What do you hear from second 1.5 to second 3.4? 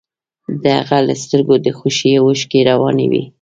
د خوښۍ اوښکې روانې وې